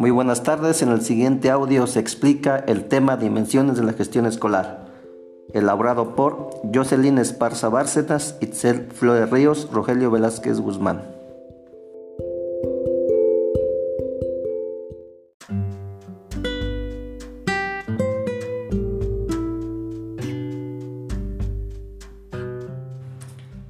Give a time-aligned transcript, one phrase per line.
[0.00, 0.80] Muy buenas tardes.
[0.80, 4.86] En el siguiente audio se explica el tema Dimensiones de la gestión escolar,
[5.52, 11.02] elaborado por Jocelyn Esparza Bárcenas, Itzel Flores Ríos, Rogelio Velázquez Guzmán.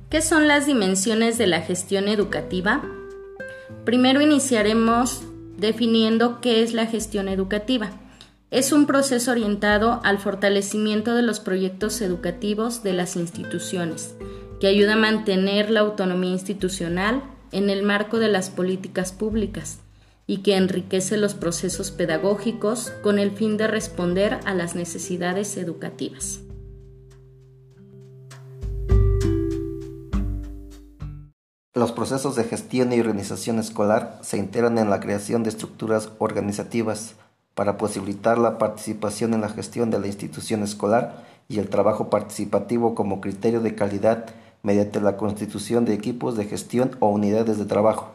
[0.09, 2.83] ¿Qué son las dimensiones de la gestión educativa?
[3.85, 5.25] Primero iniciaremos
[5.61, 7.91] definiendo qué es la gestión educativa.
[8.51, 14.17] Es un proceso orientado al fortalecimiento de los proyectos educativos de las instituciones,
[14.59, 19.79] que ayuda a mantener la autonomía institucional en el marco de las políticas públicas
[20.27, 26.40] y que enriquece los procesos pedagógicos con el fin de responder a las necesidades educativas.
[31.80, 37.14] Los procesos de gestión y organización escolar se integran en la creación de estructuras organizativas
[37.55, 42.95] para posibilitar la participación en la gestión de la institución escolar y el trabajo participativo
[42.95, 44.27] como criterio de calidad
[44.62, 48.11] mediante la constitución de equipos de gestión o unidades de trabajo.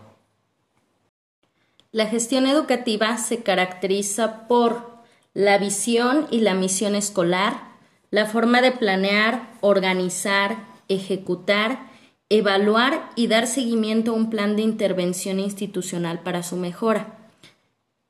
[1.92, 4.92] La gestión educativa se caracteriza por
[5.34, 7.64] la visión y la misión escolar,
[8.12, 10.56] la forma de planear, organizar,
[10.88, 11.95] ejecutar
[12.30, 17.18] evaluar y dar seguimiento a un plan de intervención institucional para su mejora,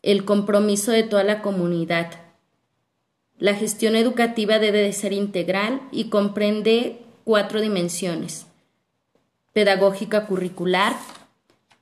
[0.02, 2.12] el compromiso de toda la comunidad.
[3.38, 8.46] La gestión educativa debe de ser integral y comprende cuatro dimensiones.
[9.52, 10.96] Pedagógica curricular,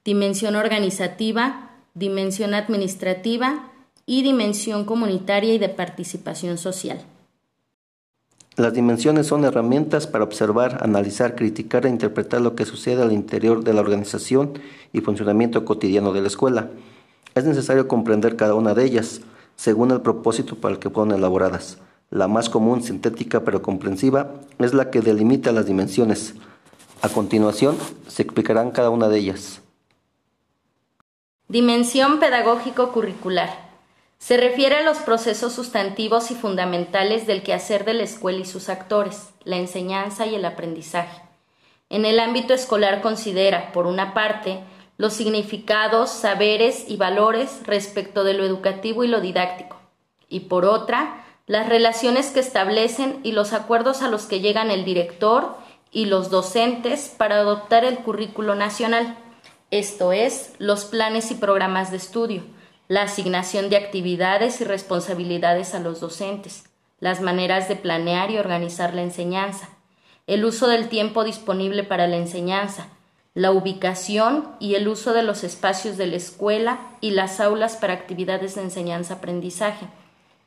[0.03, 3.71] dimensión organizativa, dimensión administrativa
[4.05, 7.01] y dimensión comunitaria y de participación social.
[8.55, 13.63] Las dimensiones son herramientas para observar, analizar, criticar e interpretar lo que sucede al interior
[13.63, 14.59] de la organización
[14.91, 16.69] y funcionamiento cotidiano de la escuela.
[17.33, 19.21] Es necesario comprender cada una de ellas,
[19.55, 21.79] según el propósito para el que fueron elaboradas.
[22.11, 26.35] La más común, sintética pero comprensiva, es la que delimita las dimensiones.
[27.01, 27.75] A continuación,
[28.07, 29.61] se explicarán cada una de ellas.
[31.47, 33.62] Dimensión pedagógico-curricular.
[34.23, 38.69] Se refiere a los procesos sustantivos y fundamentales del quehacer de la escuela y sus
[38.69, 41.21] actores, la enseñanza y el aprendizaje.
[41.89, 44.61] En el ámbito escolar considera, por una parte,
[44.95, 49.75] los significados, saberes y valores respecto de lo educativo y lo didáctico,
[50.29, 54.85] y por otra, las relaciones que establecen y los acuerdos a los que llegan el
[54.85, 55.57] director
[55.91, 59.17] y los docentes para adoptar el currículo nacional,
[59.69, 62.43] esto es, los planes y programas de estudio,
[62.93, 66.65] la asignación de actividades y responsabilidades a los docentes,
[66.99, 69.67] las maneras de planear y organizar la enseñanza,
[70.27, 72.89] el uso del tiempo disponible para la enseñanza,
[73.33, 77.93] la ubicación y el uso de los espacios de la escuela y las aulas para
[77.93, 79.87] actividades de enseñanza-aprendizaje,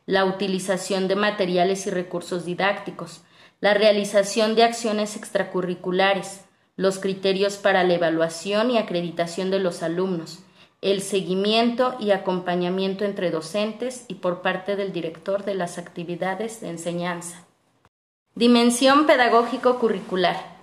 [0.06, 3.22] la utilización de materiales y recursos didácticos,
[3.60, 6.42] la realización de acciones extracurriculares,
[6.76, 10.44] los criterios para la evaluación y acreditación de los alumnos,
[10.82, 16.68] el seguimiento y acompañamiento entre docentes y por parte del director de las actividades de
[16.68, 17.46] enseñanza.
[18.34, 20.56] Dimensión pedagógico-curricular.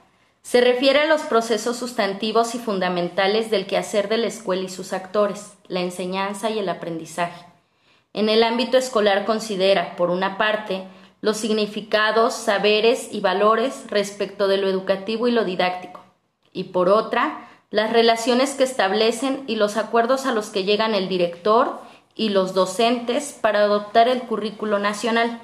[0.44, 4.94] Se refiere a los procesos sustantivos y fundamentales del quehacer de la escuela y sus
[4.94, 7.46] actores, la enseñanza y el aprendizaje.
[8.14, 10.84] En el ámbito escolar considera, por una parte,
[11.22, 16.04] los significados, saberes y valores respecto de lo educativo y lo didáctico,
[16.52, 21.10] y por otra, las relaciones que establecen y los acuerdos a los que llegan el
[21.10, 21.80] director
[22.14, 25.42] y los docentes para adoptar el currículo nacional,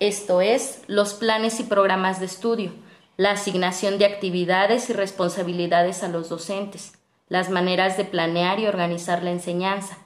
[0.00, 2.72] esto es, los planes y programas de estudio,
[3.16, 6.94] la asignación de actividades y responsabilidades a los docentes,
[7.28, 9.98] las maneras de planear y organizar la enseñanza,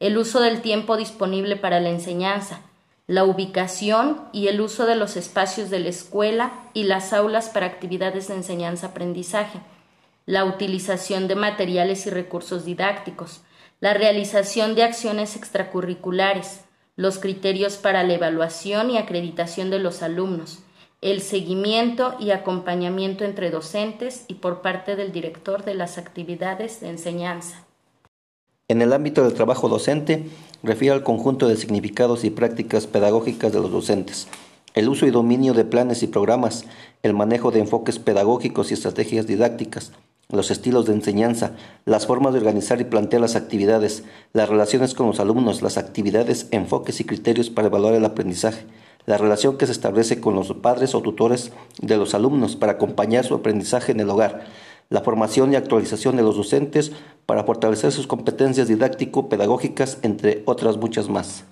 [0.00, 2.62] el uso del tiempo disponible para la enseñanza,
[3.06, 7.66] la ubicación y el uso de los espacios de la escuela y las aulas para
[7.66, 9.60] actividades de enseñanza-aprendizaje,
[10.26, 13.42] la utilización de materiales y recursos didácticos,
[13.80, 16.60] la realización de acciones extracurriculares,
[16.94, 20.60] los criterios para la evaluación y acreditación de los alumnos,
[21.00, 26.90] el seguimiento y acompañamiento entre docentes y por parte del director de las actividades de
[26.90, 27.64] enseñanza.
[28.68, 30.26] En el ámbito del trabajo docente,
[30.62, 34.28] refiere al conjunto de significados y prácticas pedagógicas de los docentes,
[34.74, 36.64] el uso y dominio de planes y programas,
[37.02, 39.92] el manejo de enfoques pedagógicos y estrategias didácticas,
[40.32, 41.52] los estilos de enseñanza,
[41.84, 44.02] las formas de organizar y plantear las actividades,
[44.32, 48.64] las relaciones con los alumnos, las actividades, enfoques y criterios para evaluar el aprendizaje,
[49.06, 53.24] la relación que se establece con los padres o tutores de los alumnos para acompañar
[53.24, 54.46] su aprendizaje en el hogar,
[54.88, 56.92] la formación y actualización de los docentes
[57.26, 61.44] para fortalecer sus competencias didáctico-pedagógicas, entre otras muchas más.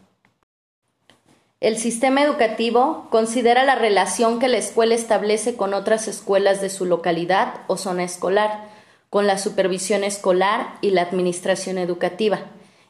[1.60, 6.86] El sistema educativo considera la relación que la escuela establece con otras escuelas de su
[6.86, 8.69] localidad o zona escolar,
[9.10, 12.46] con la supervisión escolar y la administración educativa,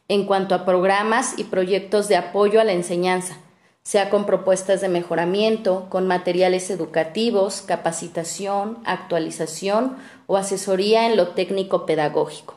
[0.08, 3.38] en cuanto a programas y proyectos de apoyo a la enseñanza,
[3.82, 9.96] sea con propuestas de mejoramiento, con materiales educativos, capacitación, actualización
[10.26, 12.54] o asesoría en lo técnico pedagógico.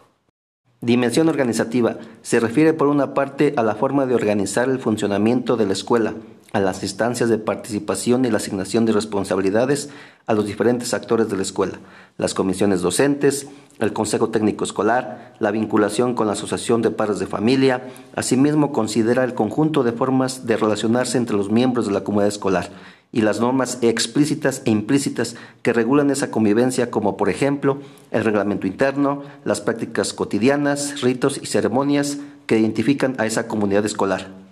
[0.82, 1.96] Dimensión organizativa.
[2.22, 6.14] Se refiere por una parte a la forma de organizar el funcionamiento de la escuela,
[6.54, 9.90] a las instancias de participación y la asignación de responsabilidades
[10.28, 11.80] a los diferentes actores de la escuela,
[12.18, 13.48] las comisiones docentes,
[13.80, 19.24] el Consejo Técnico Escolar, la vinculación con la Asociación de Padres de Familia, asimismo considera
[19.24, 22.70] el conjunto de formas de relacionarse entre los miembros de la comunidad escolar
[23.12, 27.80] y las normas explícitas e implícitas que regulan esa convivencia, como por ejemplo
[28.12, 34.43] el reglamento interno, las prácticas cotidianas, ritos y ceremonias que identifican a esa comunidad escolar.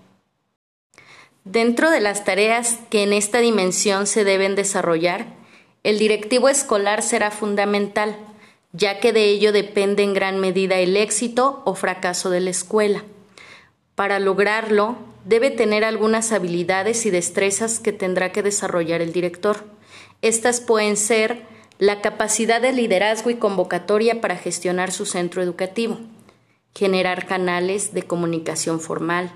[1.43, 5.25] Dentro de las tareas que en esta dimensión se deben desarrollar,
[5.83, 8.15] el directivo escolar será fundamental,
[8.73, 13.03] ya que de ello depende en gran medida el éxito o fracaso de la escuela.
[13.95, 19.65] Para lograrlo, debe tener algunas habilidades y destrezas que tendrá que desarrollar el director.
[20.21, 21.41] Estas pueden ser
[21.79, 25.97] la capacidad de liderazgo y convocatoria para gestionar su centro educativo,
[26.75, 29.31] generar canales de comunicación formal,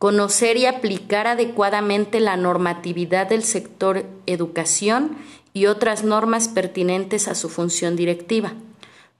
[0.00, 5.18] conocer y aplicar adecuadamente la normatividad del sector educación
[5.52, 8.54] y otras normas pertinentes a su función directiva,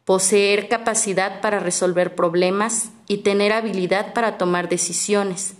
[0.06, 5.52] poseer capacidad para resolver problemas y tener habilidad para tomar decisiones,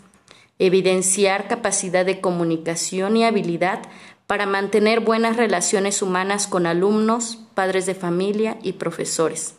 [0.59, 3.81] evidenciar capacidad de comunicación y habilidad
[4.27, 9.57] para mantener buenas relaciones humanas con alumnos, padres de familia y profesores.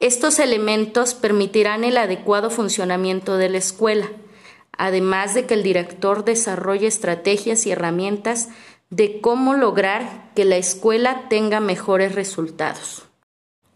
[0.00, 4.08] Estos elementos permitirán el adecuado funcionamiento de la escuela,
[4.78, 8.48] además de que el director desarrolle estrategias y herramientas
[8.90, 13.06] de cómo lograr que la escuela tenga mejores resultados.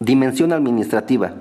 [0.01, 1.35] Dimensión administrativa.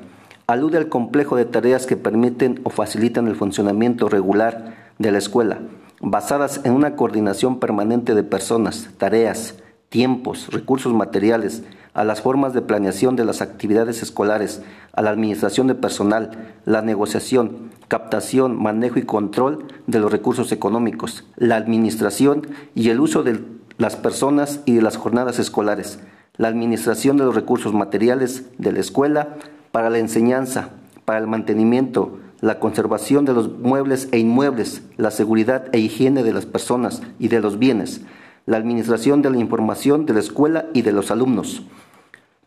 [0.48, 5.60] Alude al complejo de tareas que permiten o facilitan el funcionamiento regular de la escuela,
[6.00, 9.56] basadas en una coordinación permanente de personas, tareas,
[9.90, 11.64] tiempos, recursos materiales,
[11.94, 14.62] a las formas de planeación de las actividades escolares,
[14.94, 21.26] a la administración de personal, la negociación, captación, manejo y control de los recursos económicos,
[21.36, 23.40] la administración y el uso de
[23.78, 26.00] las personas y de las jornadas escolares,
[26.36, 29.38] la administración de los recursos materiales de la escuela
[29.72, 30.70] para la enseñanza,
[31.06, 36.34] para el mantenimiento, la conservación de los muebles e inmuebles, la seguridad e higiene de
[36.34, 38.02] las personas y de los bienes,
[38.46, 41.64] la administración de la información de la escuela y de los alumnos.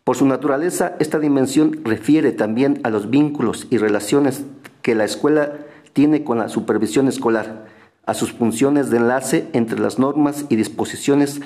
[0.03, 4.45] Por su naturaleza, esta dimensión refiere también a los vínculos y relaciones
[4.81, 5.53] que la escuela
[5.93, 7.65] tiene con la supervisión escolar,
[8.05, 11.41] a sus funciones de enlace entre las normas y disposiciones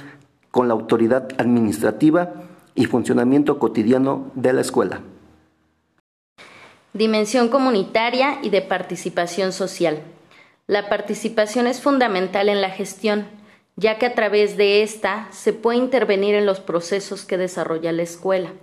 [0.51, 2.33] con la autoridad administrativa
[2.75, 5.01] y funcionamiento cotidiano de la escuela
[6.95, 10.01] dimensión comunitaria y de participación social.
[10.65, 13.27] La participación es fundamental en la gestión,
[13.75, 18.03] ya que a través de esta se puede intervenir en los procesos que desarrolla la
[18.03, 18.53] escuela.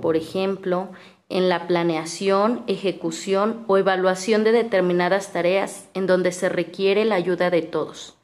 [0.00, 0.90] Por ejemplo,
[1.32, 7.50] en la planeación, ejecución o evaluación de determinadas tareas en donde se requiere la ayuda
[7.50, 8.16] de todos.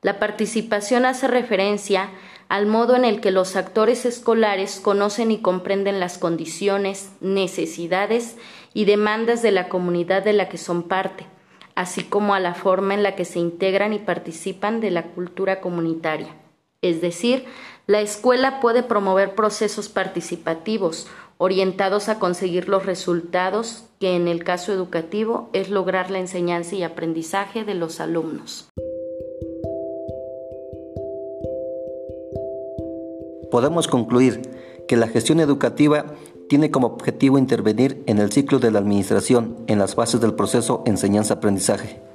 [0.00, 2.10] La participación hace referencia
[2.48, 8.36] al modo en el que los actores escolares conocen y comprenden las condiciones, necesidades
[8.72, 11.26] y demandas de la comunidad de la que son parte,
[11.74, 15.60] así como a la forma en la que se integran y participan de la cultura
[15.60, 16.34] comunitaria.
[16.80, 17.44] Es decir,
[17.86, 24.72] la escuela puede promover procesos participativos orientados a conseguir los resultados que en el caso
[24.72, 28.68] educativo es lograr la enseñanza y aprendizaje de los alumnos.
[33.50, 34.42] Podemos concluir
[34.88, 36.06] que la gestión educativa
[36.48, 40.82] tiene como objetivo intervenir en el ciclo de la administración en las fases del proceso
[40.86, 42.07] enseñanza-aprendizaje.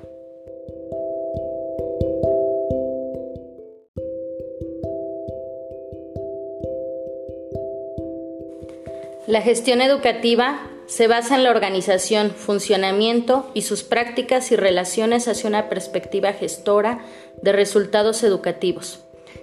[9.27, 15.48] La gestión educativa se basa en la organización, funcionamiento y sus prácticas y relaciones hacia
[15.50, 17.00] una perspectiva gestora
[17.42, 19.00] de resultados educativos.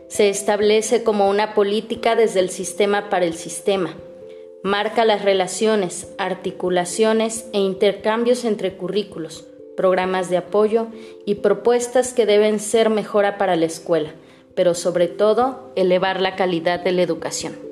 [0.08, 3.96] Se establece como una política desde el sistema para el sistema,
[4.62, 10.88] Marca las relaciones, articulaciones e intercambios entre currículos, programas de apoyo
[11.24, 14.10] y propuestas que deben ser mejora para la escuela,
[14.54, 17.69] pero sobre todo elevar la calidad de la educación.